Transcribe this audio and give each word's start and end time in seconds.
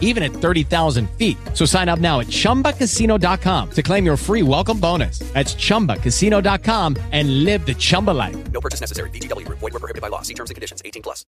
even 0.00 0.22
at 0.22 0.32
30,000 0.32 1.10
feet. 1.18 1.36
So 1.52 1.66
sign 1.66 1.90
up 1.90 1.98
now 1.98 2.20
at 2.20 2.28
chumbacasino.com 2.28 3.70
to 3.72 3.82
claim 3.82 4.06
your 4.06 4.16
free 4.16 4.42
welcome 4.42 4.80
bonus. 4.80 5.18
That's 5.34 5.54
chumbacasino.com 5.54 6.96
and 7.12 7.44
live 7.44 7.66
the 7.66 7.74
Chumba 7.74 8.12
life. 8.12 8.36
No 8.52 8.60
purchase 8.62 8.80
necessary. 8.80 9.10
VGW 9.10 9.44
Group. 9.44 9.58
Void 9.58 9.74
were 9.74 9.80
prohibited 9.80 10.00
by 10.00 10.08
law. 10.08 10.22
See 10.22 10.34
terms 10.34 10.50
and 10.50 10.54
conditions. 10.54 10.80
18 10.84 11.02
plus. 11.02 11.26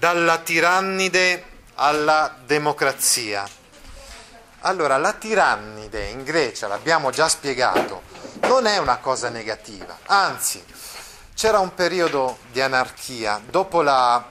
dalla 0.00 0.38
tirannide 0.38 1.44
alla 1.74 2.34
democrazia. 2.46 3.46
Allora, 4.60 4.96
la 4.96 5.12
tirannide 5.12 6.06
in 6.06 6.24
Grecia, 6.24 6.66
l'abbiamo 6.66 7.10
già 7.10 7.28
spiegato, 7.28 8.02
non 8.42 8.64
è 8.64 8.78
una 8.78 8.96
cosa 8.96 9.28
negativa, 9.28 9.98
anzi, 10.06 10.64
c'era 11.34 11.58
un 11.58 11.74
periodo 11.74 12.38
di 12.50 12.62
anarchia 12.62 13.42
dopo 13.50 13.82
la 13.82 14.26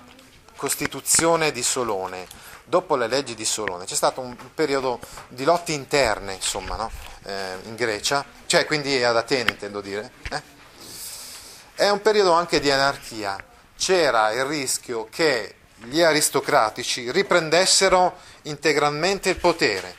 Costituzione 0.56 1.52
di 1.52 1.62
Solone, 1.62 2.28
dopo 2.70 2.96
le 2.96 3.08
leggi 3.08 3.34
di 3.34 3.46
Solone, 3.46 3.86
c'è 3.86 3.96
stato 3.96 4.22
un 4.22 4.36
periodo 4.54 5.00
di 5.28 5.44
lotte 5.44 5.72
interne, 5.72 6.36
insomma, 6.36 6.76
no? 6.76 6.92
eh, 7.24 7.58
in 7.64 7.76
Grecia, 7.76 8.24
cioè 8.46 8.66
quindi 8.66 9.04
ad 9.04 9.18
Atene 9.18 9.50
intendo 9.50 9.82
dire. 9.82 10.12
Eh? 10.30 10.42
È 11.74 11.90
un 11.90 12.02
periodo 12.02 12.32
anche 12.32 12.60
di 12.60 12.70
anarchia, 12.70 13.44
c'era 13.76 14.32
il 14.32 14.46
rischio 14.46 15.08
che 15.10 15.56
gli 15.78 16.02
aristocratici 16.02 17.12
riprendessero 17.12 18.18
integralmente 18.44 19.30
il 19.30 19.38
potere, 19.38 19.96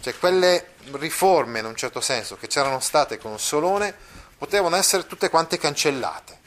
cioè 0.00 0.16
quelle 0.18 0.74
riforme 0.92 1.58
in 1.58 1.64
un 1.64 1.74
certo 1.74 2.00
senso 2.00 2.36
che 2.36 2.46
c'erano 2.46 2.78
state 2.78 3.18
con 3.18 3.38
Solone 3.38 3.94
potevano 4.38 4.76
essere 4.76 5.06
tutte 5.06 5.30
quante 5.30 5.58
cancellate. 5.58 6.37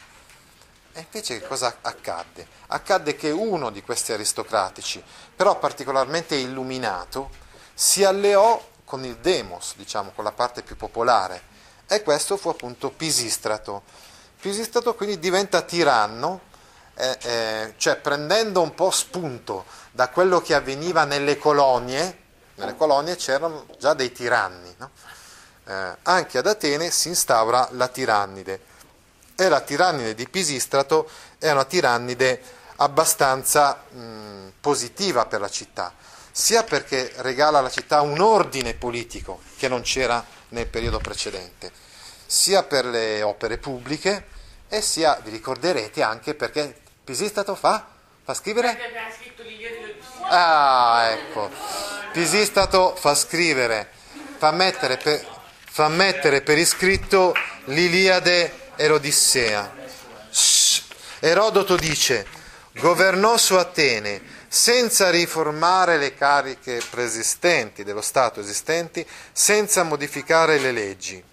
E 0.93 1.01
invece 1.01 1.39
che 1.39 1.47
cosa 1.47 1.77
accadde? 1.81 2.45
Accadde 2.67 3.15
che 3.15 3.31
uno 3.31 3.69
di 3.69 3.81
questi 3.81 4.11
aristocratici, 4.11 5.01
però 5.35 5.57
particolarmente 5.57 6.35
illuminato, 6.35 7.29
si 7.73 8.03
alleò 8.03 8.61
con 8.83 9.05
il 9.05 9.15
demos, 9.17 9.75
diciamo, 9.77 10.11
con 10.13 10.25
la 10.25 10.33
parte 10.33 10.63
più 10.63 10.75
popolare, 10.75 11.49
e 11.87 12.03
questo 12.03 12.35
fu 12.35 12.49
appunto 12.49 12.89
Pisistrato. 12.89 13.83
Pisistrato 14.39 14.93
quindi 14.95 15.17
diventa 15.17 15.61
tiranno, 15.61 16.41
eh, 16.95 17.17
eh, 17.21 17.73
cioè 17.77 17.95
prendendo 17.95 18.61
un 18.61 18.73
po' 18.73 18.91
spunto 18.91 19.65
da 19.91 20.09
quello 20.09 20.41
che 20.41 20.55
avveniva 20.55 21.05
nelle 21.05 21.37
colonie, 21.37 22.19
nelle 22.55 22.75
colonie 22.75 23.15
c'erano 23.15 23.65
già 23.79 23.93
dei 23.93 24.11
tiranni, 24.11 24.75
no? 24.77 24.89
eh, 25.67 25.95
anche 26.03 26.37
ad 26.37 26.47
Atene 26.47 26.91
si 26.91 27.07
instaura 27.07 27.69
la 27.71 27.87
tirannide 27.87 28.69
e 29.45 29.49
la 29.49 29.61
tirannide 29.61 30.13
di 30.13 30.27
Pisistrato 30.27 31.09
è 31.39 31.49
una 31.49 31.65
tirannide 31.65 32.41
abbastanza 32.77 33.83
mh, 33.89 34.53
positiva 34.59 35.25
per 35.25 35.39
la 35.39 35.49
città, 35.49 35.93
sia 36.31 36.63
perché 36.63 37.11
regala 37.17 37.59
alla 37.59 37.69
città 37.69 38.01
un 38.01 38.21
ordine 38.21 38.73
politico 38.73 39.41
che 39.57 39.67
non 39.67 39.81
c'era 39.81 40.23
nel 40.49 40.67
periodo 40.67 40.99
precedente, 40.99 41.71
sia 42.25 42.63
per 42.63 42.85
le 42.85 43.21
opere 43.21 43.57
pubbliche 43.57 44.27
e 44.67 44.81
sia, 44.81 45.19
vi 45.23 45.31
ricorderete, 45.31 46.01
anche 46.01 46.33
perché 46.33 46.79
Pisistrato 47.03 47.55
fa, 47.55 47.85
fa 48.23 48.33
scrivere? 48.33 48.77
Ah, 50.23 51.09
ecco. 51.11 51.49
Pisistrato 52.13 52.95
fa 52.95 53.15
scrivere, 53.15 53.89
fa 54.37 54.51
mettere 54.51 54.97
per, 54.97 55.25
fa 55.65 55.87
mettere 55.89 56.41
per 56.41 56.57
iscritto 56.57 57.33
l'Iliade 57.65 58.60
e 58.81 58.87
l'Odissea. 58.87 59.71
Shh. 60.31 60.81
Erodoto 61.19 61.75
dice, 61.75 62.25
governò 62.73 63.37
su 63.37 63.53
Atene 63.53 64.39
senza 64.47 65.11
riformare 65.11 65.97
le 65.97 66.15
cariche 66.15 66.81
preesistenti 66.89 67.83
dello 67.83 68.01
Stato 68.01 68.39
esistenti, 68.39 69.05
senza 69.31 69.83
modificare 69.83 70.57
le 70.57 70.71
leggi. 70.71 71.23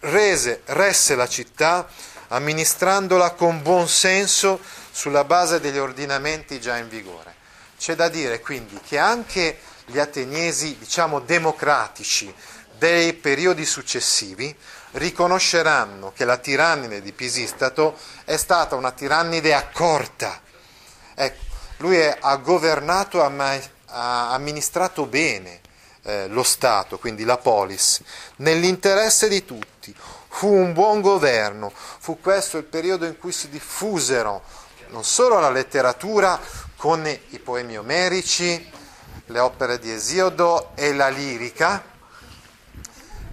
Rese, 0.00 0.62
resse 0.66 1.16
la 1.16 1.26
città 1.26 1.88
amministrandola 2.28 3.32
con 3.32 3.60
buon 3.60 3.88
senso 3.88 4.60
sulla 4.92 5.24
base 5.24 5.58
degli 5.58 5.78
ordinamenti 5.78 6.60
già 6.60 6.76
in 6.76 6.88
vigore. 6.88 7.34
C'è 7.76 7.96
da 7.96 8.08
dire 8.08 8.40
quindi 8.40 8.78
che 8.86 8.98
anche 8.98 9.58
gli 9.86 9.98
ateniesi, 9.98 10.76
diciamo 10.78 11.20
democratici, 11.20 12.32
dei 12.78 13.14
periodi 13.14 13.64
successivi 13.64 14.54
riconosceranno 14.92 16.12
che 16.14 16.24
la 16.24 16.36
tirannide 16.36 17.00
di 17.00 17.12
Pisistrato 17.12 17.96
è 18.24 18.36
stata 18.36 18.74
una 18.74 18.92
tirannide 18.92 19.54
accorta. 19.54 20.40
Ecco, 21.14 21.44
lui 21.78 21.96
è, 21.96 22.16
ha 22.20 22.36
governato, 22.36 23.22
ha 23.22 24.32
amministrato 24.32 25.06
bene 25.06 25.60
eh, 26.02 26.28
lo 26.28 26.42
Stato, 26.42 26.98
quindi 26.98 27.24
la 27.24 27.38
polis, 27.38 28.00
nell'interesse 28.36 29.28
di 29.28 29.44
tutti. 29.44 29.94
Fu 30.28 30.52
un 30.52 30.72
buon 30.72 31.00
governo, 31.00 31.72
fu 31.74 32.20
questo 32.20 32.58
il 32.58 32.64
periodo 32.64 33.06
in 33.06 33.18
cui 33.18 33.32
si 33.32 33.48
diffusero 33.48 34.42
non 34.88 35.02
solo 35.02 35.40
la 35.40 35.50
letteratura 35.50 36.38
con 36.76 37.06
i 37.06 37.38
poemi 37.38 37.76
omerici, 37.76 38.70
le 39.26 39.38
opere 39.40 39.78
di 39.78 39.90
Esiodo 39.90 40.70
e 40.74 40.92
la 40.92 41.08
lirica, 41.08 41.82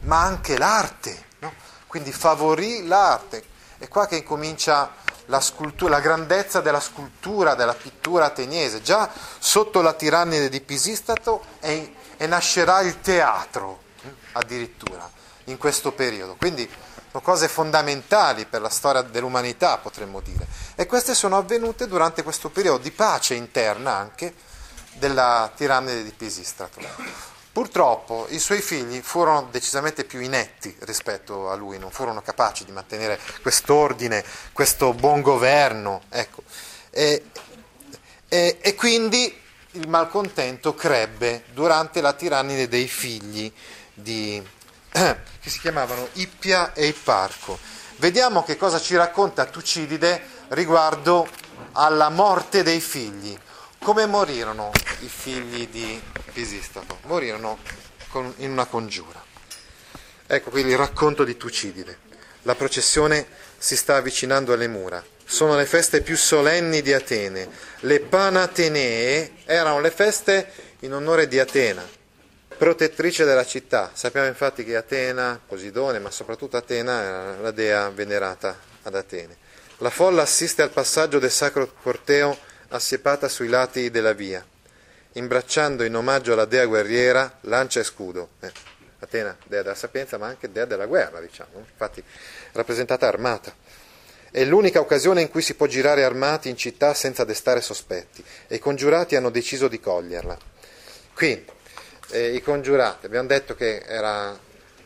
ma 0.02 0.22
anche 0.22 0.58
l'arte, 0.58 1.26
no? 1.40 1.54
quindi 1.88 2.12
favorì 2.12 2.86
l'arte. 2.86 3.52
È 3.78 3.88
qua 3.88 4.08
che 4.08 4.18
incomincia 4.18 4.92
la, 5.26 5.40
scultura, 5.40 5.92
la 5.92 6.00
grandezza 6.00 6.62
della 6.62 6.80
scultura, 6.80 7.56
della 7.56 7.74
pittura 7.74 8.26
ateniese. 8.26 8.81
Già 8.81 9.09
sotto 9.40 9.81
la 9.81 9.94
tirannide 9.94 10.50
di 10.50 10.62
Pisistrato 10.62 11.44
e, 11.59 11.96
e 12.18 12.28
nascerà 12.28 12.81
il 12.81 13.02
teatro, 13.02 13.84
addirittura, 14.34 15.10
in 15.46 15.58
questo 15.58 15.92
periodo. 15.92 16.36
Quindi 16.36 16.70
sono 17.12 17.24
cose 17.24 17.48
fondamentali 17.48 18.46
per 18.46 18.62
la 18.62 18.70
storia 18.70 19.04
dell'umanità, 19.04 19.78
potremmo 19.78 20.20
dire. 20.22 20.48
E 20.75 20.88
queste 20.88 21.14
sono 21.14 21.38
avvenute 21.38 21.88
durante 21.88 22.24
questo 22.24 22.50
periodo 22.50 22.80
di 22.80 22.92
pace 22.92 23.36
interna 23.36 23.96
anche 23.96 24.34
della 24.94 25.52
tirannide 25.56 26.04
di 26.04 26.12
Pisistrato. 26.12 26.80
Purtroppo 27.54 28.26
i 28.30 28.40
suoi 28.40 28.62
figli 28.62 29.00
furono 29.02 29.48
decisamente 29.52 30.06
più 30.06 30.20
inetti 30.20 30.76
rispetto 30.80 31.52
a 31.52 31.56
lui, 31.56 31.78
non 31.78 31.92
furono 31.92 32.22
capaci 32.24 32.66
di 32.66 32.72
mantenere 32.72 33.20
quest'ordine, 33.44 34.26
questo 34.54 34.94
buon 34.94 35.22
governo. 35.22 36.02
Ecco. 36.09 36.42
E, 36.90 37.26
e, 38.28 38.58
e, 38.59 38.74
quindi 38.74 39.40
il 39.74 39.88
malcontento 39.88 40.74
crebbe 40.74 41.44
durante 41.54 42.02
la 42.02 42.14
tirannide 42.14 42.68
dei 42.68 42.88
figli 42.88 43.52
di, 43.94 44.42
che 44.90 45.50
si 45.50 45.60
chiamavano 45.60 46.08
Ippia 46.14 46.74
e 46.74 46.88
Ipparco. 46.88 47.60
Vediamo 47.98 48.44
che 48.44 48.58
cosa 48.58 48.80
ci 48.81 48.96
racconta 48.96 49.46
Tucidide 49.46 50.22
riguardo 50.50 51.28
alla 51.74 52.10
morte 52.10 52.64
dei 52.64 52.80
figli. 52.80 53.38
Come 53.83 54.05
morirono 54.05 54.71
i 55.01 55.09
figli 55.09 55.67
di 55.67 56.01
Pisistrato? 56.31 56.99
Morirono 57.01 57.59
con, 58.07 58.33
in 58.38 58.51
una 58.51 58.66
congiura. 58.66 59.21
Ecco 60.25 60.51
qui 60.51 60.61
il 60.61 60.77
racconto 60.77 61.25
di 61.25 61.35
Tucidide. 61.35 61.97
La 62.44 62.55
processione 62.55 63.27
si 63.57 63.75
sta 63.75 63.97
avvicinando 63.97 64.53
alle 64.53 64.69
mura. 64.69 65.03
Sono 65.25 65.57
le 65.57 65.66
feste 65.66 65.99
più 66.01 66.16
solenni 66.16 66.81
di 66.81 66.94
Atene. 66.94 67.50
Le 67.81 68.00
Panatenee 68.00 69.33
erano 69.44 69.81
le 69.81 69.91
feste 69.91 70.50
in 70.79 70.94
onore 70.94 71.27
di 71.27 71.38
Atena, 71.39 71.86
protettrice 72.57 73.25
della 73.25 73.45
città. 73.45 73.91
Sappiamo 73.94 74.27
infatti 74.27 74.63
che 74.63 74.77
Atena, 74.77 75.38
Posidone, 75.45 76.00
ma 76.00 76.09
soprattutto 76.09 76.56
Atena 76.56 77.01
era 77.01 77.38
la 77.38 77.51
dea 77.51 77.89
venerata 77.89 78.57
ad 78.83 78.95
Atene. 78.95 79.36
La 79.79 79.89
folla 79.89 80.21
assiste 80.21 80.62
al 80.62 80.69
passaggio 80.69 81.19
del 81.19 81.31
sacro 81.31 81.69
corteo 81.81 82.51
assiepata 82.74 83.30
sui 83.30 83.48
lati 83.48 83.92
della 83.92 84.14
via, 84.14 84.44
imbracciando 85.14 85.84
in 85.84 85.96
omaggio 85.96 86.34
alla 86.34 86.46
dea 86.46 86.66
guerriera 86.66 87.38
lancia 87.42 87.80
e 87.80 87.84
scudo. 87.84 88.30
Eh, 88.40 88.52
Atena, 89.00 89.36
dea 89.46 89.62
della 89.62 89.75
sapienza, 89.75 90.18
ma 90.18 90.28
anche 90.28 90.52
dea 90.52 90.66
della 90.66 90.86
guerra, 90.86 91.20
diciamo, 91.20 91.58
infatti 91.58 92.04
rappresentata 92.54 93.08
armata. 93.08 93.54
È 94.31 94.44
l'unica 94.46 94.80
occasione 94.80 95.22
in 95.22 95.30
cui 95.30 95.42
si 95.42 95.54
può 95.56 95.68
girare 95.68 96.04
armati 96.04 96.50
in 96.50 96.58
città 96.58 96.94
senza 96.94 97.24
destare 97.24 97.62
sospetti 97.62 98.24
e 98.48 98.56
i 98.56 98.60
congiurati 98.60 99.16
hanno 99.16 99.30
deciso 99.30 99.68
di 99.68 99.80
coglierla. 99.80 100.38
Quindi, 101.14 101.46
eh, 102.12 102.34
i 102.34 102.42
congiurati, 102.42 103.06
abbiamo 103.06 103.28
detto 103.28 103.56
che 103.56 103.84
era 103.86 104.36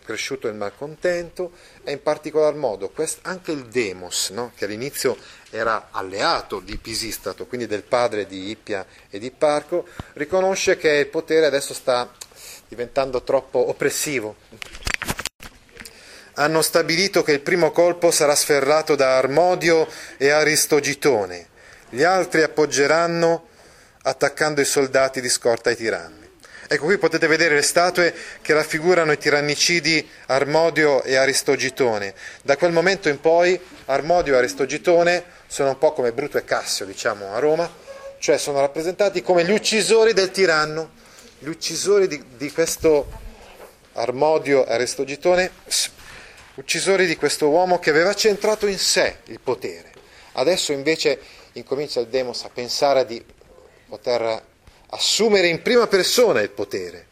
cresciuto 0.08 0.48
il 0.48 0.54
malcontento 0.54 1.52
e 1.84 1.92
in 1.92 2.02
particolar 2.02 2.56
modo 2.56 2.94
anche 3.24 3.52
il 3.52 3.66
Demos, 3.66 4.30
no? 4.30 4.54
che 4.56 4.64
all'inizio 4.64 5.18
era 5.50 5.90
alleato 5.92 6.62
di 6.62 6.78
Pisistrato, 6.78 7.46
quindi 7.46 7.68
del 7.68 7.84
padre 7.84 8.26
di 8.26 8.50
Ippia 8.50 8.86
e 9.10 9.20
di 9.20 9.32
Parco, 9.32 9.86
riconosce 10.14 10.78
che 10.78 10.92
il 10.92 11.08
potere 11.08 11.46
adesso 11.46 11.74
sta 11.74 12.10
diventando 12.70 13.22
troppo 13.24 13.68
oppressivo. 13.68 14.38
Hanno 16.36 16.62
stabilito 16.62 17.22
che 17.22 17.34
il 17.34 17.42
primo 17.42 17.72
colpo 17.72 18.10
sarà 18.10 18.36
sferrato 18.36 18.96
da 18.96 19.18
Armodio 19.18 19.90
e 20.16 20.30
Aristogitone, 20.30 21.48
gli 21.90 22.04
altri 22.04 22.44
appoggeranno 22.44 23.48
attaccando 24.04 24.62
i 24.62 24.66
soldati 24.66 25.20
di 25.20 25.30
scorta 25.30 25.70
ai 25.70 25.76
tiranni. 25.76 26.27
Ecco 26.70 26.84
qui 26.84 26.98
potete 26.98 27.28
vedere 27.28 27.56
le 27.56 27.62
statue 27.62 28.14
che 28.42 28.54
raffigurano 28.54 29.14
i 29.14 29.18
tirannicidi 29.18 30.06
Armodio 30.26 31.02
e 31.04 31.16
Aristogitone. 31.16 32.14
Da 32.44 32.58
quel 32.58 32.74
momento 32.74 33.08
in 33.08 33.22
poi 33.22 33.58
Armodio 33.86 34.34
e 34.34 34.38
Aristogitone 34.38 35.24
sono 35.48 35.70
un 35.70 35.78
po' 35.78 35.94
come 35.94 36.12
Bruto 36.12 36.38
e 36.38 36.44
Cassio, 36.44 36.86
diciamo, 36.86 37.34
a 37.34 37.40
Roma, 37.40 37.72
cioè 38.20 38.38
sono 38.38 38.60
rappresentati 38.60 39.22
come 39.22 39.46
gli 39.46 39.52
uccisori 39.52 40.12
del 40.12 40.30
tiranno, 40.30 40.92
gli 41.40 41.48
uccisori 41.48 42.06
di, 42.06 42.22
di 42.36 42.52
questo 42.52 43.08
Armodio 43.94 44.66
e 44.66 44.74
Aristogitone, 44.74 45.50
uccisori 46.56 47.06
di 47.06 47.16
questo 47.16 47.48
uomo 47.48 47.80
che 47.80 47.92
aveva 47.92 48.14
centrato 48.14 48.68
in 48.68 48.78
sé 48.78 49.20
il 49.28 49.40
potere. 49.40 49.92
Adesso 50.34 50.74
invece 50.74 51.18
incomincia 51.54 52.02
il 52.02 52.08
Demos 52.08 52.44
a 52.44 52.50
pensare 52.50 53.06
di 53.06 53.24
poter 53.88 54.56
assumere 54.90 55.48
in 55.48 55.62
prima 55.62 55.88
persona 55.88 56.42
il 56.42 56.50
potere. 56.50 57.08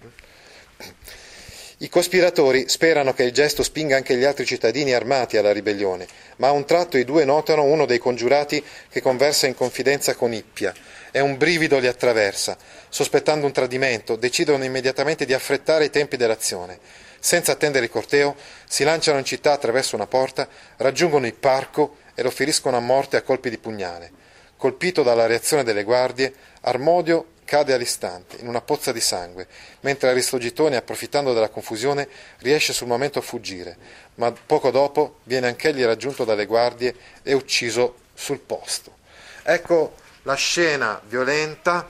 I 1.80 1.90
cospiratori 1.90 2.70
sperano 2.70 3.14
che 3.14 3.24
il 3.24 3.34
gesto 3.34 3.62
spinga 3.62 3.98
anche 3.98 4.16
gli 4.16 4.24
altri 4.24 4.46
cittadini 4.46 4.94
armati 4.94 5.36
alla 5.36 5.52
ribellione, 5.52 6.08
ma 6.38 6.48
a 6.48 6.52
un 6.52 6.64
tratto 6.66 6.98
i 6.98 7.04
due 7.04 7.26
notano 7.26 7.64
uno 7.64 7.86
dei 7.86 7.98
congiurati 7.98 8.64
che 8.90 9.02
conversa 9.02 9.46
in 9.46 9.56
confidenza 9.56 10.16
con 10.16 10.32
Ippia 10.32 10.74
e 11.12 11.20
un 11.20 11.36
brivido 11.36 11.78
li 11.78 11.88
attraversa. 11.88 12.58
Sospettando 12.88 13.46
un 13.46 13.52
tradimento, 13.52 14.16
decidono 14.16 14.64
immediatamente 14.64 15.26
di 15.26 15.34
affrettare 15.34 15.86
i 15.86 15.90
tempi 15.90 16.16
dell'azione. 16.16 16.80
Senza 17.20 17.52
attendere 17.52 17.86
il 17.86 17.92
corteo, 17.92 18.36
si 18.66 18.86
lanciano 18.86 19.20
in 19.20 19.26
città 19.26 19.52
attraverso 19.52 19.96
una 19.98 20.08
porta, 20.08 20.48
raggiungono 20.78 21.26
il 21.26 21.34
parco 21.34 21.98
e 22.16 22.24
lo 22.24 22.32
feriscono 22.32 22.78
a 22.78 22.82
morte 22.82 23.18
a 23.18 23.22
colpi 23.22 23.50
di 23.50 23.58
pugnale. 23.58 24.12
Colpito 24.56 25.04
dalla 25.04 25.26
reazione 25.26 25.66
delle 25.66 25.84
guardie, 25.84 26.34
Armodio 26.62 27.34
cade 27.46 27.74
all'istante, 27.74 28.38
in 28.38 28.48
una 28.48 28.62
pozza 28.62 28.92
di 28.92 29.00
sangue, 29.00 29.48
mentre 29.82 30.10
Aristogitone, 30.10 30.76
approfittando 30.76 31.34
della 31.34 31.50
confusione, 31.50 32.10
riesce 32.40 32.74
sul 32.74 32.88
momento 32.88 33.20
a 33.20 33.22
fuggire, 33.22 33.78
ma 34.16 34.32
poco 34.32 34.72
dopo 34.72 35.20
viene 35.24 35.48
anch'egli 35.48 35.84
raggiunto 35.84 36.26
dalle 36.26 36.46
guardie 36.46 36.96
e 37.24 37.34
ucciso 37.34 38.00
sul 38.14 38.40
posto. 38.40 38.98
Ecco 39.44 39.96
la 40.24 40.34
scena 40.34 41.00
violenta 41.08 41.88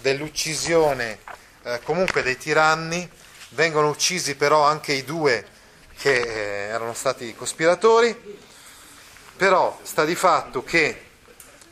dell'uccisione 0.00 1.18
eh, 1.62 1.80
comunque 1.82 2.22
dei 2.22 2.36
tiranni, 2.36 3.08
vengono 3.50 3.88
uccisi 3.88 4.34
però 4.34 4.62
anche 4.62 4.92
i 4.92 5.04
due 5.04 5.46
che 5.96 6.14
eh, 6.14 6.68
erano 6.68 6.94
stati 6.94 7.34
cospiratori, 7.34 8.40
però 9.36 9.78
sta 9.82 10.04
di 10.04 10.14
fatto 10.14 10.62
che 10.64 11.02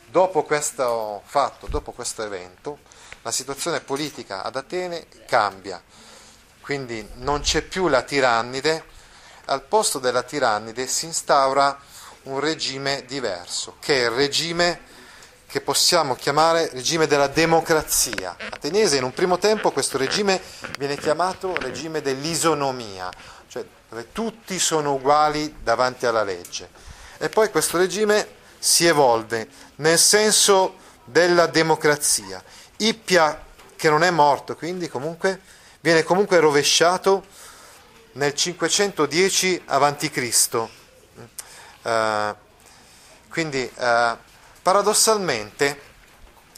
dopo 0.05 0.43
questo 0.43 1.23
fatto, 1.25 1.67
dopo 1.67 1.91
questo 1.91 2.23
evento, 2.23 2.79
la 3.23 3.31
situazione 3.31 3.79
politica 3.79 4.43
ad 4.43 4.55
Atene 4.55 5.07
cambia, 5.25 5.81
quindi 6.61 7.05
non 7.15 7.41
c'è 7.41 7.61
più 7.61 7.87
la 7.87 8.03
tirannide, 8.03 8.85
al 9.45 9.63
posto 9.63 9.99
della 9.99 10.23
tirannide 10.23 10.87
si 10.87 11.05
instaura 11.05 11.77
un 12.23 12.39
regime 12.39 13.03
diverso, 13.05 13.75
che 13.79 14.01
è 14.01 14.03
il 14.05 14.11
regime 14.11 14.91
che 15.47 15.61
possiamo 15.61 16.15
chiamare 16.15 16.69
regime 16.71 17.05
della 17.05 17.27
democrazia. 17.27 18.35
Ateniese 18.49 18.97
in 18.97 19.03
un 19.03 19.13
primo 19.13 19.37
tempo 19.37 19.71
questo 19.71 19.97
regime 19.97 20.41
viene 20.79 20.97
chiamato 20.97 21.55
regime 21.57 22.01
dell'isonomia, 22.01 23.11
cioè 23.47 23.63
dove 23.87 24.11
tutti 24.11 24.57
sono 24.57 24.93
uguali 24.93 25.57
davanti 25.61 26.05
alla 26.05 26.23
legge. 26.23 26.69
E 27.19 27.29
poi 27.29 27.51
questo 27.51 27.77
regime 27.77 28.27
si 28.57 28.87
evolve 28.87 29.47
nel 29.75 29.99
senso 29.99 30.77
della 31.03 31.45
democrazia. 31.45 32.43
Ippia, 32.87 33.41
che 33.75 33.89
non 33.89 34.03
è 34.03 34.09
morto, 34.09 34.55
quindi 34.55 34.89
comunque 34.89 35.39
viene 35.79 36.03
comunque 36.03 36.39
rovesciato 36.39 37.25
nel 38.13 38.33
510 38.33 39.63
a.C. 39.65 40.67
Uh, 41.81 42.35
quindi 43.29 43.69
uh, 43.75 44.17
paradossalmente 44.61 45.91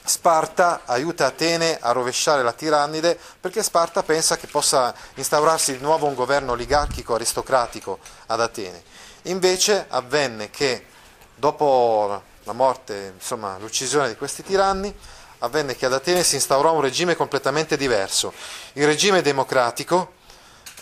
Sparta 0.03 0.81
aiuta 0.85 1.25
Atene 1.25 1.79
a 1.79 1.91
rovesciare 1.91 2.43
la 2.43 2.53
tirannide 2.53 3.19
perché 3.39 3.63
Sparta 3.63 4.03
pensa 4.03 4.37
che 4.37 4.45
possa 4.45 4.93
instaurarsi 5.15 5.77
di 5.77 5.83
nuovo 5.83 6.05
un 6.05 6.13
governo 6.13 6.51
oligarchico 6.51 7.15
aristocratico 7.15 7.97
ad 8.27 8.39
Atene. 8.39 8.83
Invece 9.23 9.85
avvenne 9.89 10.51
che 10.51 10.85
dopo 11.33 12.21
la 12.43 12.53
morte, 12.53 13.13
insomma 13.15 13.57
l'uccisione 13.57 14.09
di 14.09 14.15
questi 14.15 14.43
tiranni, 14.43 14.95
avvenne 15.39 15.75
che 15.75 15.85
ad 15.85 15.93
Atene 15.93 16.23
si 16.23 16.35
instaurò 16.35 16.73
un 16.73 16.81
regime 16.81 17.15
completamente 17.15 17.77
diverso, 17.77 18.33
il 18.73 18.85
regime 18.85 19.21
democratico, 19.21 20.13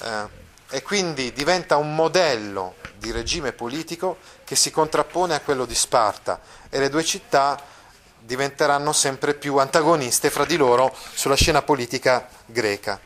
eh, 0.01 0.41
e 0.69 0.81
quindi 0.81 1.31
diventa 1.33 1.77
un 1.77 1.94
modello 1.94 2.75
di 2.97 3.11
regime 3.11 3.51
politico 3.51 4.17
che 4.44 4.55
si 4.55 4.71
contrappone 4.71 5.35
a 5.35 5.39
quello 5.41 5.65
di 5.65 5.75
Sparta 5.75 6.39
e 6.69 6.79
le 6.79 6.89
due 6.89 7.03
città 7.03 7.61
diventeranno 8.17 8.91
sempre 8.91 9.35
più 9.35 9.57
antagoniste 9.57 10.29
fra 10.29 10.45
di 10.45 10.57
loro 10.57 10.95
sulla 11.13 11.35
scena 11.35 11.61
politica 11.61 12.27
greca. 12.45 13.00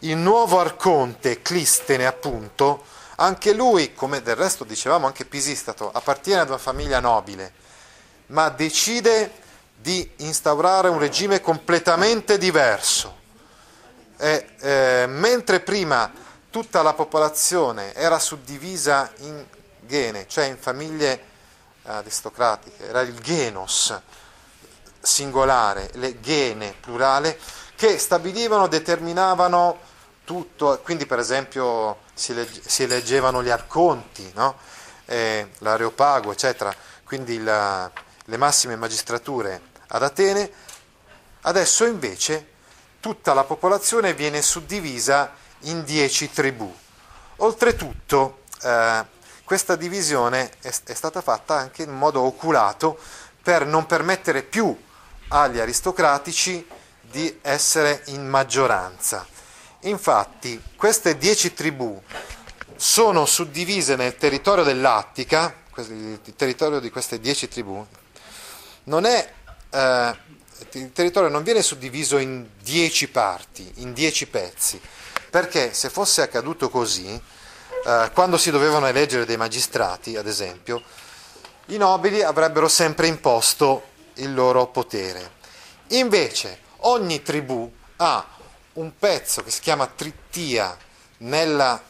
Il 0.00 0.16
nuovo 0.16 0.58
arconte, 0.58 1.40
Clistene 1.40 2.06
appunto, 2.06 2.84
anche 3.16 3.54
lui, 3.54 3.94
come 3.94 4.20
del 4.20 4.36
resto 4.36 4.64
dicevamo 4.64 5.06
anche 5.06 5.24
Pisistrato, 5.24 5.90
appartiene 5.90 6.40
ad 6.40 6.48
una 6.48 6.58
famiglia 6.58 6.98
nobile, 7.00 7.52
ma 8.26 8.48
decide 8.48 9.32
di 9.82 10.08
instaurare 10.18 10.88
un 10.88 11.00
regime 11.00 11.40
completamente 11.40 12.38
diverso. 12.38 13.18
E, 14.16 14.46
eh, 14.60 15.06
mentre 15.08 15.58
prima 15.58 16.10
tutta 16.50 16.82
la 16.82 16.94
popolazione 16.94 17.92
era 17.94 18.20
suddivisa 18.20 19.10
in 19.18 19.44
gene, 19.80 20.26
cioè 20.28 20.44
in 20.44 20.56
famiglie 20.56 21.12
eh, 21.82 21.90
aristocratiche, 21.90 22.88
era 22.88 23.00
il 23.00 23.18
genos 23.18 24.00
singolare, 25.00 25.90
le 25.94 26.20
gene 26.20 26.76
plurale, 26.80 27.36
che 27.74 27.98
stabilivano, 27.98 28.68
determinavano 28.68 29.80
tutto, 30.24 30.78
quindi 30.84 31.06
per 31.06 31.18
esempio 31.18 32.02
si, 32.14 32.32
legge, 32.32 32.62
si 32.64 32.84
eleggevano 32.84 33.42
gli 33.42 33.50
arconti, 33.50 34.30
no? 34.36 34.56
eh, 35.06 35.48
l'areopago, 35.58 36.30
eccetera, 36.30 36.72
quindi 37.02 37.42
la, 37.42 37.90
le 38.26 38.36
massime 38.36 38.76
magistrature 38.76 39.70
ad 39.94 40.02
Atene, 40.02 40.50
adesso 41.42 41.84
invece 41.84 42.50
tutta 43.00 43.34
la 43.34 43.44
popolazione 43.44 44.14
viene 44.14 44.40
suddivisa 44.42 45.34
in 45.60 45.84
dieci 45.84 46.30
tribù. 46.30 46.72
Oltretutto 47.36 48.42
eh, 48.62 49.04
questa 49.44 49.76
divisione 49.76 50.50
è, 50.60 50.72
è 50.84 50.94
stata 50.94 51.20
fatta 51.20 51.54
anche 51.54 51.82
in 51.82 51.90
modo 51.90 52.22
oculato 52.22 52.98
per 53.42 53.66
non 53.66 53.86
permettere 53.86 54.42
più 54.42 54.74
agli 55.28 55.58
aristocratici 55.58 56.66
di 57.00 57.38
essere 57.42 58.02
in 58.06 58.26
maggioranza. 58.26 59.26
Infatti 59.80 60.62
queste 60.76 61.18
dieci 61.18 61.52
tribù 61.52 62.00
sono 62.76 63.26
suddivise 63.26 63.96
nel 63.96 64.16
territorio 64.16 64.64
dell'Attica, 64.64 65.54
il 65.76 66.20
territorio 66.36 66.80
di 66.80 66.90
queste 66.90 67.20
dieci 67.20 67.48
tribù, 67.48 67.84
non 68.84 69.04
è 69.04 69.32
eh, 69.72 70.16
il 70.72 70.92
territorio 70.92 71.28
non 71.28 71.42
viene 71.42 71.62
suddiviso 71.62 72.18
in 72.18 72.46
dieci 72.62 73.08
parti, 73.08 73.70
in 73.76 73.92
dieci 73.92 74.26
pezzi, 74.26 74.80
perché 75.30 75.72
se 75.72 75.88
fosse 75.88 76.22
accaduto 76.22 76.68
così, 76.68 77.20
eh, 77.84 78.10
quando 78.12 78.36
si 78.36 78.50
dovevano 78.50 78.86
eleggere 78.86 79.24
dei 79.24 79.36
magistrati, 79.36 80.16
ad 80.16 80.26
esempio, 80.26 80.82
i 81.66 81.76
nobili 81.76 82.22
avrebbero 82.22 82.68
sempre 82.68 83.06
imposto 83.06 83.90
il 84.14 84.34
loro 84.34 84.66
potere. 84.66 85.40
Invece 85.88 86.60
ogni 86.78 87.22
tribù 87.22 87.70
ha 87.96 88.26
un 88.74 88.92
pezzo 88.98 89.42
che 89.42 89.50
si 89.50 89.60
chiama 89.60 89.86
Trittia 89.86 90.76
nella, 91.18 91.82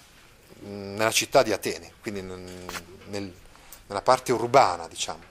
nella 0.61 1.11
città 1.11 1.43
di 1.43 1.53
Atene, 1.53 1.93
quindi 2.01 2.23
nel, 2.23 3.35
nella 3.87 4.03
parte 4.03 4.33
urbana, 4.33 4.89
diciamo. 4.89 5.31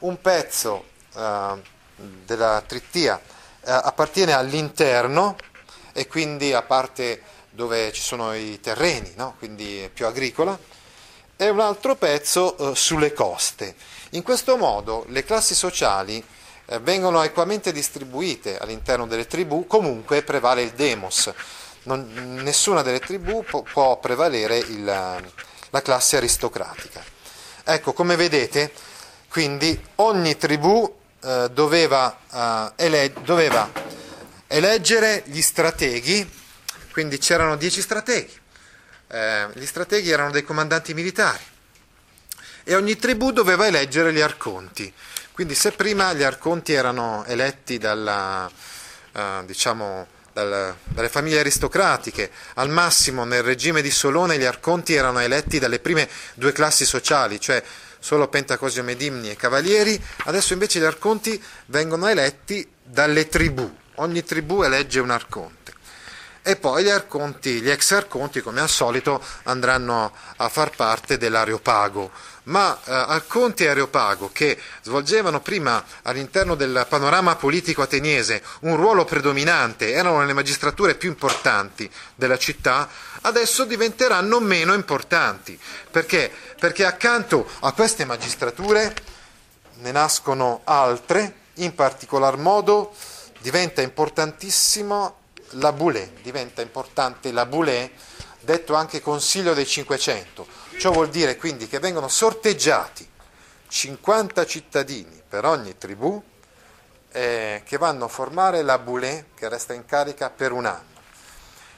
Un 0.00 0.20
pezzo 0.20 0.96
eh, 1.14 1.62
della 1.96 2.62
trittia 2.66 3.20
eh, 3.20 3.70
appartiene 3.70 4.32
all'interno 4.32 5.36
e 5.92 6.06
quindi 6.06 6.52
a 6.52 6.62
parte 6.62 7.22
dove 7.50 7.92
ci 7.92 8.02
sono 8.02 8.34
i 8.34 8.60
terreni, 8.60 9.12
no? 9.16 9.34
quindi 9.38 9.80
è 9.80 9.88
più 9.88 10.06
agricola, 10.06 10.56
e 11.36 11.48
un 11.48 11.60
altro 11.60 11.96
pezzo 11.96 12.56
eh, 12.56 12.76
sulle 12.76 13.12
coste. 13.12 13.74
In 14.10 14.22
questo 14.22 14.56
modo 14.56 15.04
le 15.08 15.24
classi 15.24 15.54
sociali 15.54 16.24
vengono 16.82 17.22
equamente 17.22 17.72
distribuite 17.72 18.58
all'interno 18.58 19.06
delle 19.06 19.26
tribù, 19.26 19.66
comunque 19.66 20.22
prevale 20.22 20.62
il 20.62 20.72
demos. 20.72 21.32
Non, 21.84 22.40
nessuna 22.42 22.82
delle 22.82 23.00
tribù 23.00 23.42
può, 23.42 23.62
può 23.62 23.98
prevalere 23.98 24.58
il, 24.58 24.84
la 24.84 25.82
classe 25.82 26.18
aristocratica. 26.18 27.02
Ecco, 27.64 27.92
come 27.92 28.16
vedete, 28.16 28.72
quindi 29.28 29.78
ogni 29.96 30.36
tribù 30.36 30.96
eh, 31.20 31.48
doveva, 31.52 32.18
eh, 32.32 32.84
ele- 32.84 33.12
doveva 33.22 33.70
eleggere 34.46 35.22
gli 35.26 35.42
strateghi, 35.42 36.28
quindi 36.92 37.18
c'erano 37.18 37.56
dieci 37.56 37.80
strateghi, 37.80 38.36
eh, 39.08 39.48
gli 39.52 39.66
strateghi 39.66 40.10
erano 40.10 40.30
dei 40.30 40.42
comandanti 40.42 40.94
militari 40.94 41.42
e 42.64 42.74
ogni 42.74 42.96
tribù 42.96 43.30
doveva 43.32 43.66
eleggere 43.66 44.12
gli 44.12 44.20
arconti. 44.20 44.92
Quindi 45.32 45.54
se 45.54 45.72
prima 45.72 46.12
gli 46.12 46.22
arconti 46.22 46.72
erano 46.72 47.24
eletti 47.26 47.78
dalla, 47.78 48.50
eh, 49.12 49.42
diciamo, 49.46 50.06
dal, 50.32 50.74
dalle 50.84 51.08
famiglie 51.08 51.40
aristocratiche, 51.40 52.30
al 52.54 52.68
massimo 52.68 53.24
nel 53.24 53.42
regime 53.42 53.82
di 53.82 53.90
Solone 53.90 54.38
gli 54.38 54.44
arconti 54.44 54.94
erano 54.94 55.20
eletti 55.20 55.58
dalle 55.58 55.78
prime 55.78 56.08
due 56.34 56.52
classi 56.52 56.84
sociali, 56.84 57.40
cioè 57.40 57.62
solo 57.98 58.28
Pentacosio 58.28 58.82
Medimni 58.82 59.30
e 59.30 59.36
Cavalieri, 59.36 60.00
adesso 60.24 60.52
invece 60.52 60.80
gli 60.80 60.84
arconti 60.84 61.42
vengono 61.66 62.08
eletti 62.08 62.66
dalle 62.82 63.28
tribù, 63.28 63.70
ogni 63.96 64.22
tribù 64.24 64.62
elegge 64.62 65.00
un 65.00 65.10
arconte. 65.10 65.74
E 66.48 66.56
poi 66.56 66.82
gli 66.82 66.88
arconti, 66.88 67.60
gli 67.60 67.68
ex 67.68 67.90
arconti, 67.90 68.40
come 68.40 68.62
al 68.62 68.70
solito, 68.70 69.22
andranno 69.42 70.10
a 70.36 70.48
far 70.48 70.70
parte 70.74 71.18
dell'Areopago. 71.18 72.10
Ma 72.44 72.74
eh, 72.86 72.90
arconti 72.90 73.64
e 73.64 73.68
Areopago, 73.68 74.30
che 74.32 74.58
svolgevano 74.80 75.42
prima 75.42 75.84
all'interno 76.04 76.54
del 76.54 76.86
panorama 76.88 77.36
politico 77.36 77.82
ateniese 77.82 78.42
un 78.60 78.76
ruolo 78.76 79.04
predominante, 79.04 79.92
erano 79.92 80.24
le 80.24 80.32
magistrature 80.32 80.94
più 80.94 81.10
importanti 81.10 81.90
della 82.14 82.38
città, 82.38 82.88
adesso 83.20 83.64
diventeranno 83.64 84.40
meno 84.40 84.72
importanti. 84.72 85.60
Perché? 85.90 86.32
Perché 86.58 86.86
accanto 86.86 87.46
a 87.60 87.72
queste 87.72 88.06
magistrature 88.06 88.94
ne 89.80 89.92
nascono 89.92 90.62
altre, 90.64 91.40
in 91.56 91.74
particolar 91.74 92.38
modo 92.38 92.94
diventa 93.40 93.82
importantissimo 93.82 95.16
la 95.52 95.72
Boulée, 95.72 96.12
diventa 96.22 96.62
importante 96.62 97.32
la 97.32 97.46
Boulée, 97.46 97.90
detto 98.40 98.74
anche 98.74 99.00
Consiglio 99.00 99.54
dei 99.54 99.66
500. 99.66 100.46
Ciò 100.78 100.90
vuol 100.90 101.08
dire 101.08 101.36
quindi 101.36 101.66
che 101.66 101.78
vengono 101.78 102.08
sorteggiati 102.08 103.08
50 103.68 104.46
cittadini 104.46 105.22
per 105.28 105.44
ogni 105.44 105.76
tribù 105.76 106.22
eh, 107.12 107.62
che 107.64 107.78
vanno 107.78 108.06
a 108.06 108.08
formare 108.08 108.62
la 108.62 108.78
Boulée 108.78 109.26
che 109.34 109.48
resta 109.48 109.74
in 109.74 109.84
carica 109.84 110.30
per 110.30 110.52
un 110.52 110.66
anno. 110.66 110.96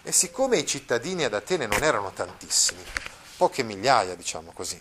E 0.02 0.12
siccome 0.12 0.58
i 0.58 0.66
cittadini 0.66 1.24
ad 1.24 1.34
Atene 1.34 1.66
non 1.66 1.82
erano 1.82 2.12
tantissimi, 2.12 2.82
poche 3.36 3.62
migliaia 3.62 4.14
diciamo 4.14 4.50
così, 4.52 4.80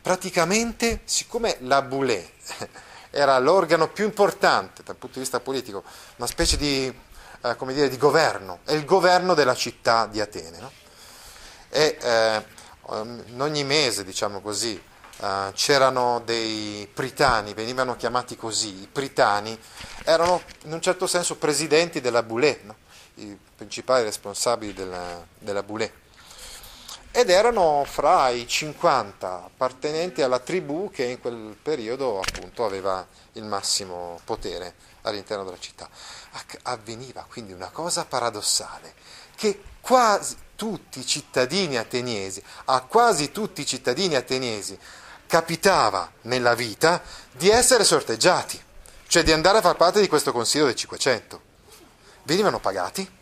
praticamente 0.00 1.02
siccome 1.04 1.56
la 1.60 1.82
Boulée 1.82 2.32
era 3.10 3.38
l'organo 3.38 3.88
più 3.88 4.04
importante 4.04 4.82
dal 4.82 4.96
punto 4.96 5.14
di 5.14 5.20
vista 5.20 5.40
politico, 5.40 5.84
una 6.16 6.26
specie 6.26 6.56
di, 6.56 6.92
eh, 7.42 7.56
dire, 7.72 7.88
di 7.88 7.96
governo, 7.96 8.60
è 8.64 8.72
il 8.72 8.84
governo 8.84 9.34
della 9.34 9.54
città 9.54 10.06
di 10.06 10.20
Atene. 10.20 10.58
No? 10.58 10.70
E 11.68 11.98
eh, 12.00 12.44
in 13.26 13.40
ogni 13.40 13.64
mese, 13.64 14.04
diciamo 14.04 14.40
così, 14.40 14.80
eh, 15.20 15.50
c'erano 15.54 16.22
dei 16.24 16.88
pritani, 16.92 17.54
venivano 17.54 17.96
chiamati 17.96 18.36
così, 18.36 18.82
i 18.82 18.88
pritani 18.90 19.58
erano 20.04 20.42
in 20.64 20.72
un 20.72 20.80
certo 20.80 21.06
senso 21.06 21.36
presidenti 21.36 22.00
della 22.00 22.22
Boulée, 22.22 22.60
no? 22.64 22.76
i 23.14 23.36
principali 23.56 24.04
responsabili 24.04 24.72
della, 24.72 25.24
della 25.38 25.62
Boulée 25.62 25.99
ed 27.12 27.28
erano 27.28 27.84
fra 27.84 28.28
i 28.28 28.46
50 28.46 29.44
appartenenti 29.44 30.22
alla 30.22 30.38
tribù 30.38 30.90
che 30.90 31.04
in 31.04 31.20
quel 31.20 31.56
periodo 31.60 32.20
appunto 32.20 32.64
aveva 32.64 33.04
il 33.32 33.44
massimo 33.44 34.20
potere 34.24 34.74
all'interno 35.02 35.44
della 35.44 35.58
città. 35.58 35.88
Avveniva 36.62 37.26
quindi 37.28 37.52
una 37.52 37.70
cosa 37.70 38.04
paradossale, 38.04 38.94
che 39.34 39.60
quasi 39.80 40.36
tutti 40.54 41.00
i 41.00 41.06
cittadini 41.06 41.78
ateniesi, 41.78 42.42
a 42.66 42.82
quasi 42.82 43.32
tutti 43.32 43.62
i 43.62 43.66
cittadini 43.66 44.14
ateniesi, 44.14 44.78
capitava 45.26 46.10
nella 46.22 46.54
vita 46.54 47.02
di 47.32 47.48
essere 47.48 47.84
sorteggiati, 47.84 48.62
cioè 49.06 49.22
di 49.24 49.32
andare 49.32 49.58
a 49.58 49.62
far 49.62 49.76
parte 49.76 50.00
di 50.00 50.08
questo 50.08 50.32
Consiglio 50.32 50.66
del 50.66 50.74
500. 50.74 51.40
Venivano 52.24 52.60
pagati 52.60 53.18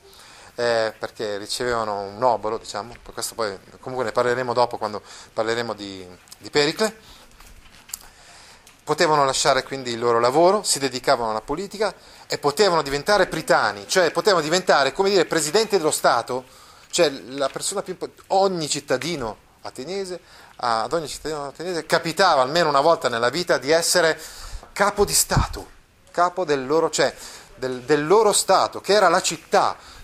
eh, 0.59 0.93
perché 0.99 1.39
ricevevano 1.39 2.01
un 2.01 2.21
obolo, 2.21 2.59
diciamo, 2.59 2.93
questo 3.13 3.37
poi 3.37 3.57
comunque 3.79 4.05
ne 4.05 4.11
parleremo 4.11 4.53
dopo 4.53 4.77
quando 4.77 5.01
parleremo 5.33 5.73
di, 5.73 6.05
di 6.37 6.51
Pericle. 6.51 6.97
Potevano 8.83 9.25
lasciare 9.25 9.63
quindi 9.63 9.93
il 9.93 10.01
loro 10.01 10.19
lavoro, 10.19 10.65
si 10.65 10.81
dedicavano 10.81 11.31
alla 11.31 11.43
politica 11.43 11.95
e 12.27 12.39
potevano 12.39 12.83
diventare 12.83 13.29
pritani, 13.29 13.87
cioè 13.87 14.11
potevano 14.11 14.43
diventare, 14.43 14.93
come 14.93 15.11
dire, 15.11 15.27
presidente 15.27 15.77
dello 15.77 15.93
Stato, 15.93 16.45
cioè 16.91 17.09
la 17.09 17.49
persona 17.49 17.83
più 17.83 17.93
importante, 17.93 18.25
ogni 18.35 18.69
cittadino 18.69 19.37
ateniese, 19.63 20.19
ad 20.57 20.93
ogni 20.93 21.07
cittadino 21.07 21.47
ateniese 21.47 21.87
capitava 21.87 22.43
almeno 22.43 22.69
una 22.69 22.81
volta 22.81 23.09
nella 23.09 23.29
vita 23.29 23.59
di 23.59 23.71
essere 23.71 24.21
capo 24.73 25.05
di 25.05 25.15
Stato, 25.15 25.71
capo 26.11 26.45
del 26.45 26.67
loro, 26.67 26.91
cioè, 26.91 27.15
del, 27.55 27.83
del 27.83 28.05
loro 28.05 28.33
Stato, 28.33 28.81
che 28.81 28.95
era 28.95 29.09
la 29.09 29.23
città, 29.23 29.77